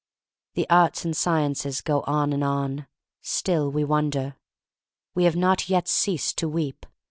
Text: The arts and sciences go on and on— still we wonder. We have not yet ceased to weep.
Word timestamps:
The 0.55 0.67
arts 0.67 1.05
and 1.05 1.15
sciences 1.15 1.79
go 1.81 2.01
on 2.07 2.33
and 2.33 2.43
on— 2.43 2.87
still 3.21 3.69
we 3.69 3.83
wonder. 3.83 4.35
We 5.13 5.25
have 5.25 5.35
not 5.35 5.69
yet 5.69 5.87
ceased 5.87 6.39
to 6.39 6.49
weep. 6.49 6.87